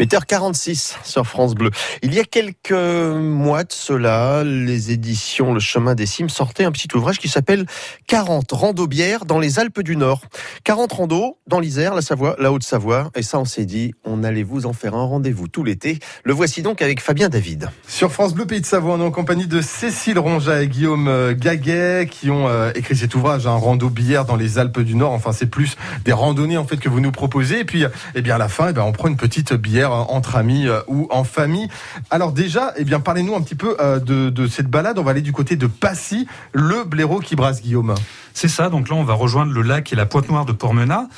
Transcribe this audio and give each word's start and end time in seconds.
8h46 0.00 0.94
sur 1.04 1.26
France 1.26 1.54
Bleu. 1.54 1.70
Il 2.02 2.14
y 2.14 2.20
a 2.20 2.24
quelques 2.24 2.72
mois 2.72 3.64
de 3.64 3.72
cela, 3.72 4.42
les 4.44 4.92
éditions 4.92 5.52
Le 5.52 5.60
Chemin 5.60 5.94
des 5.94 6.06
Cimes 6.06 6.30
sortaient 6.30 6.64
un 6.64 6.72
petit 6.72 6.88
ouvrage 6.94 7.18
qui 7.18 7.28
s'appelle 7.28 7.66
40 8.06 8.50
rando-bières 8.50 9.26
dans 9.26 9.38
les 9.38 9.58
Alpes 9.58 9.82
du 9.82 9.98
Nord. 9.98 10.22
40 10.64 10.90
randos 10.90 11.36
dans 11.46 11.60
l'Isère, 11.60 11.94
la 11.94 12.00
Savoie, 12.00 12.34
la 12.38 12.50
Haute-Savoie. 12.50 13.10
Et 13.14 13.20
ça, 13.20 13.38
on 13.38 13.44
s'est 13.44 13.66
dit, 13.66 13.92
on 14.06 14.24
allait 14.24 14.42
vous 14.42 14.64
en 14.64 14.72
faire 14.72 14.94
un 14.94 15.04
rendez-vous 15.04 15.48
tout 15.48 15.64
l'été. 15.64 15.98
Le 16.24 16.32
voici 16.32 16.62
donc 16.62 16.80
avec 16.80 17.00
Fabien 17.00 17.28
David. 17.28 17.68
Sur 17.86 18.10
France 18.10 18.32
Bleu 18.32 18.46
Pays 18.46 18.62
de 18.62 18.66
Savoie, 18.66 18.94
on 18.94 19.00
est 19.00 19.04
en 19.04 19.10
compagnie 19.10 19.46
de 19.46 19.60
Cécile 19.60 20.18
Ronja 20.18 20.62
et 20.62 20.68
Guillaume 20.68 21.08
euh, 21.08 21.34
Gaguet 21.36 22.08
qui 22.10 22.30
ont 22.30 22.48
euh, 22.48 22.70
écrit 22.74 22.96
cet 22.96 23.14
ouvrage, 23.14 23.46
un 23.46 23.52
rando-bière 23.52 24.24
dans 24.24 24.36
les 24.36 24.58
Alpes 24.58 24.80
du 24.80 24.94
Nord. 24.94 25.12
Enfin, 25.12 25.32
c'est 25.32 25.50
plus 25.50 25.76
des 26.06 26.12
randonnées 26.14 26.56
en 26.56 26.66
fait 26.66 26.78
que 26.78 26.88
vous 26.88 27.00
nous 27.00 27.12
proposez. 27.12 27.60
Et 27.60 27.64
puis, 27.66 27.84
eh 28.14 28.22
bien, 28.22 28.36
à 28.36 28.38
la 28.38 28.48
fin, 28.48 28.70
eh 28.70 28.72
bien, 28.72 28.84
on 28.84 28.92
prend 28.92 29.08
une 29.08 29.18
petite 29.18 29.52
bière 29.52 29.89
entre 29.90 30.36
amis 30.36 30.66
euh, 30.66 30.80
ou 30.86 31.06
en 31.10 31.24
famille. 31.24 31.68
Alors 32.10 32.32
déjà, 32.32 32.72
eh 32.76 32.84
bien, 32.84 33.00
parlez-nous 33.00 33.34
un 33.34 33.40
petit 33.40 33.54
peu 33.54 33.76
euh, 33.80 33.98
de, 34.00 34.46
cette 34.46 34.68
balade. 34.68 34.98
On 34.98 35.02
va 35.02 35.12
aller 35.12 35.20
du 35.20 35.32
côté 35.32 35.56
de 35.56 35.66
Passy, 35.66 36.26
le 36.52 36.84
blaireau 36.84 37.20
qui 37.20 37.36
brasse 37.36 37.62
Guillaume. 37.62 37.94
C'est 38.32 38.48
ça. 38.48 38.68
Donc 38.68 38.88
là, 38.88 38.96
on 38.96 39.04
va 39.04 39.14
rejoindre 39.14 39.52
le 39.52 39.62
lac 39.62 39.92
et 39.92 39.96
la 39.96 40.06
pointe 40.06 40.28
noire 40.28 40.44
de 40.44 40.52
Portmenat. 40.52 41.08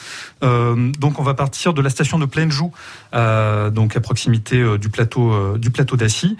Euh, 0.42 0.90
donc 0.98 1.18
on 1.18 1.22
va 1.22 1.34
partir 1.34 1.74
de 1.74 1.82
la 1.82 1.90
station 1.90 2.18
de 2.18 2.26
Plaine-Joux, 2.26 2.72
euh, 3.14 3.70
donc 3.70 3.96
à 3.96 4.00
proximité 4.00 4.58
euh, 4.58 4.78
du 4.78 4.88
plateau 4.88 5.32
euh, 5.32 5.58
du 5.58 5.70
plateau 5.70 5.96
d'Assy. 5.96 6.36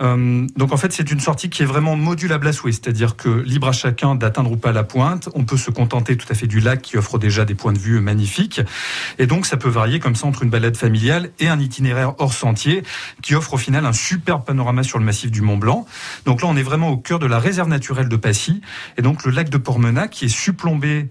Euh, 0.00 0.46
donc 0.56 0.72
en 0.72 0.76
fait, 0.76 0.92
c'est 0.92 1.10
une 1.10 1.20
sortie 1.20 1.48
qui 1.48 1.62
est 1.62 1.66
vraiment 1.66 1.96
modulable 1.96 2.46
à 2.46 2.52
souhait, 2.52 2.72
c'est-à-dire 2.72 3.16
que 3.16 3.28
libre 3.28 3.68
à 3.68 3.72
chacun 3.72 4.14
d'atteindre 4.14 4.52
ou 4.52 4.56
pas 4.56 4.72
la 4.72 4.84
pointe. 4.84 5.28
On 5.34 5.44
peut 5.44 5.56
se 5.56 5.70
contenter 5.70 6.16
tout 6.16 6.26
à 6.30 6.34
fait 6.34 6.46
du 6.46 6.60
lac 6.60 6.82
qui 6.82 6.98
offre 6.98 7.18
déjà 7.18 7.44
des 7.44 7.54
points 7.54 7.72
de 7.72 7.78
vue 7.78 8.00
magnifiques, 8.00 8.60
et 9.18 9.26
donc 9.26 9.46
ça 9.46 9.56
peut 9.56 9.68
varier 9.68 10.00
comme 10.00 10.16
ça 10.16 10.26
entre 10.26 10.42
une 10.42 10.50
balade 10.50 10.76
familiale 10.76 11.30
et 11.38 11.48
un 11.48 11.58
itinéraire 11.58 11.75
hors 12.18 12.32
sentier 12.32 12.82
qui 13.22 13.34
offre 13.34 13.54
au 13.54 13.58
final 13.58 13.86
un 13.86 13.92
superbe 13.92 14.44
panorama 14.44 14.82
sur 14.82 14.98
le 14.98 15.04
massif 15.04 15.30
du 15.30 15.40
Mont 15.40 15.56
Blanc. 15.56 15.86
Donc 16.24 16.42
là, 16.42 16.48
on 16.48 16.56
est 16.56 16.62
vraiment 16.62 16.88
au 16.88 16.96
cœur 16.96 17.18
de 17.18 17.26
la 17.26 17.38
réserve 17.38 17.68
naturelle 17.68 18.08
de 18.08 18.16
Passy, 18.16 18.60
et 18.96 19.02
donc 19.02 19.24
le 19.24 19.30
lac 19.30 19.48
de 19.48 19.58
Portmenat 19.58 20.08
qui 20.08 20.26
est 20.26 20.28
surplombé, 20.28 21.08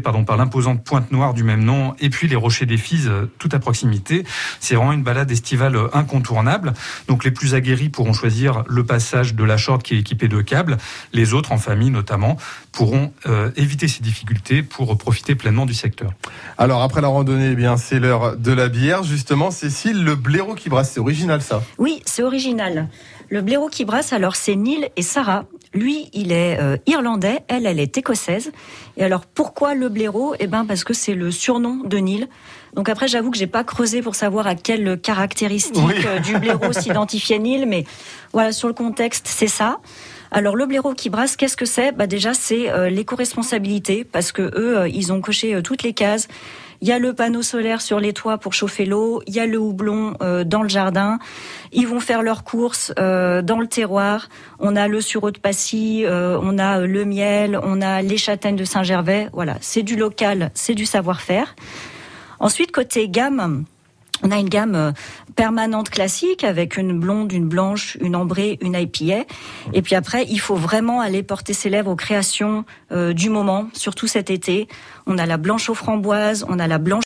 pardon, 0.00 0.24
par 0.24 0.36
l'imposante 0.36 0.84
pointe 0.84 1.12
noire 1.12 1.34
du 1.34 1.42
même 1.42 1.64
nom 1.64 1.94
et 2.00 2.10
puis 2.10 2.28
les 2.28 2.36
rochers 2.36 2.66
des 2.66 2.76
Fises 2.76 3.10
tout 3.38 3.48
à 3.52 3.58
proximité. 3.58 4.24
C'est 4.60 4.74
vraiment 4.74 4.92
une 4.92 5.02
balade 5.02 5.30
estivale 5.30 5.76
incontournable. 5.92 6.74
Donc 7.08 7.24
les 7.24 7.30
plus 7.30 7.54
aguerris 7.54 7.88
pourront 7.88 8.12
choisir 8.12 8.64
le 8.68 8.84
passage 8.84 9.34
de 9.34 9.44
la 9.44 9.56
short 9.56 9.82
qui 9.82 9.94
est 9.94 9.98
équipé 9.98 10.28
de 10.28 10.40
câbles. 10.40 10.76
Les 11.12 11.34
autres, 11.34 11.52
en 11.52 11.58
famille 11.58 11.90
notamment, 11.90 12.36
pourront 12.72 13.12
euh, 13.26 13.50
éviter 13.56 13.88
ces 13.88 14.02
difficultés 14.02 14.62
pour 14.62 14.96
profiter 14.98 15.34
pleinement 15.34 15.66
du 15.66 15.74
secteur. 15.74 16.12
Alors 16.58 16.82
après 16.82 17.00
la 17.00 17.08
randonnée, 17.08 17.50
eh 17.52 17.56
bien 17.56 17.76
c'est 17.76 17.98
l'heure 17.98 18.36
de 18.36 18.52
la 18.52 18.68
bière. 18.68 19.02
Justement, 19.02 19.50
Cécile, 19.50 19.95
le 20.02 20.14
blaireau 20.14 20.54
qui 20.54 20.68
brasse, 20.68 20.92
c'est 20.92 21.00
original 21.00 21.42
ça 21.42 21.62
Oui, 21.78 22.02
c'est 22.04 22.22
original. 22.22 22.88
Le 23.28 23.42
blaireau 23.42 23.68
qui 23.68 23.84
brasse, 23.84 24.12
alors 24.12 24.36
c'est 24.36 24.54
Neil 24.54 24.88
et 24.96 25.02
Sarah. 25.02 25.44
Lui, 25.74 26.08
il 26.12 26.30
est 26.32 26.58
euh, 26.60 26.76
irlandais, 26.86 27.40
elle, 27.48 27.66
elle 27.66 27.80
est 27.80 27.98
écossaise. 27.98 28.52
Et 28.96 29.04
alors 29.04 29.26
pourquoi 29.26 29.74
le 29.74 29.88
blaireau? 29.88 30.34
Eh 30.38 30.46
ben 30.46 30.64
parce 30.64 30.84
que 30.84 30.94
c'est 30.94 31.14
le 31.14 31.30
surnom 31.30 31.82
de 31.84 31.98
Neil. 31.98 32.28
Donc 32.74 32.88
après, 32.88 33.08
j'avoue 33.08 33.30
que 33.30 33.38
j'ai 33.38 33.46
pas 33.46 33.64
creusé 33.64 34.00
pour 34.02 34.14
savoir 34.14 34.46
à 34.46 34.54
quelle 34.54 34.98
caractéristique 35.00 35.82
Oui. 35.86 35.94
euh, 36.06 36.18
du 36.20 36.38
blaireau 36.38 36.72
s'identifiait 36.80 37.38
Neil, 37.38 37.66
mais 37.66 37.84
voilà, 38.32 38.52
sur 38.52 38.68
le 38.68 38.74
contexte, 38.74 39.26
c'est 39.28 39.48
ça. 39.48 39.78
Alors 40.30 40.56
le 40.56 40.66
blaireau 40.66 40.92
qui 40.94 41.08
brasse, 41.10 41.36
qu'est-ce 41.36 41.56
que 41.56 41.64
c'est? 41.66 41.92
Bah 41.92 42.06
déjà 42.06 42.34
c'est 42.34 42.68
euh, 42.70 42.90
l'éco-responsabilité 42.90 44.04
parce 44.04 44.32
que 44.32 44.42
eux, 44.42 44.78
euh, 44.78 44.88
ils 44.88 45.12
ont 45.12 45.20
coché 45.20 45.60
toutes 45.62 45.82
les 45.82 45.92
cases. 45.94 46.28
Il 46.80 46.88
y 46.88 46.92
a 46.92 46.98
le 46.98 47.12
panneau 47.12 47.42
solaire 47.42 47.80
sur 47.80 48.00
les 48.00 48.12
toits 48.12 48.38
pour 48.38 48.52
chauffer 48.52 48.84
l'eau, 48.84 49.22
il 49.26 49.34
y 49.34 49.40
a 49.40 49.46
le 49.46 49.58
houblon 49.58 50.14
euh, 50.20 50.44
dans 50.44 50.62
le 50.62 50.68
jardin. 50.68 51.18
Ils 51.72 51.86
vont 51.86 52.00
faire 52.00 52.22
leurs 52.22 52.44
courses 52.44 52.92
euh, 52.98 53.42
dans 53.42 53.58
le 53.58 53.66
terroir. 53.66 54.28
On 54.58 54.76
a 54.76 54.88
le 54.88 55.00
sureau 55.00 55.30
de 55.30 55.38
Passy, 55.38 56.04
euh, 56.04 56.38
on 56.42 56.58
a 56.58 56.80
euh, 56.80 56.86
le 56.86 57.04
miel, 57.04 57.58
on 57.62 57.80
a 57.80 58.02
les 58.02 58.18
châtaignes 58.18 58.56
de 58.56 58.64
Saint-Gervais. 58.64 59.28
Voilà, 59.32 59.56
c'est 59.60 59.82
du 59.82 59.96
local, 59.96 60.50
c'est 60.54 60.74
du 60.74 60.86
savoir-faire. 60.86 61.54
Ensuite, 62.38 62.72
côté 62.72 63.08
gamme, 63.08 63.64
on 64.22 64.30
a 64.30 64.38
une 64.38 64.48
gamme 64.48 64.74
euh, 64.74 64.92
permanente 65.34 65.90
classique 65.90 66.44
avec 66.44 66.76
une 66.76 66.98
blonde, 66.98 67.32
une 67.32 67.48
blanche, 67.48 67.96
une 68.00 68.16
ambrée, 68.16 68.58
une 68.60 68.74
IPA. 68.74 69.26
Et 69.72 69.82
puis 69.82 69.94
après, 69.94 70.24
il 70.28 70.40
faut 70.40 70.56
vraiment 70.56 71.00
aller 71.00 71.22
porter 71.22 71.52
ses 71.52 71.68
lèvres 71.68 71.90
aux 71.90 71.96
créations 71.96 72.64
euh, 72.92 73.12
du 73.12 73.30
moment, 73.30 73.68
surtout 73.72 74.06
cet 74.06 74.30
été. 74.30 74.68
On 75.06 75.18
a 75.18 75.26
la 75.26 75.36
blanche 75.36 75.68
aux 75.68 75.74
framboises, 75.74 76.44
on 76.48 76.58
a 76.58 76.66
la 76.66 76.78
blanche 76.78 76.86